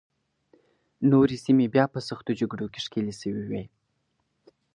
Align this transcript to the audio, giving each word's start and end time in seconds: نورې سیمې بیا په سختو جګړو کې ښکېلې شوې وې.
نورې 1.11 1.37
سیمې 1.45 1.67
بیا 1.73 1.85
په 1.93 1.99
سختو 2.07 2.31
جګړو 2.39 2.67
کې 2.73 2.79
ښکېلې 2.85 3.13
شوې 3.21 3.43
وې. 3.49 3.63